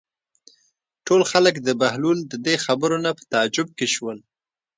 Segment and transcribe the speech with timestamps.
[1.05, 4.17] ټول خلک د بهلول د دې خبرو نه په تعجب کې شول.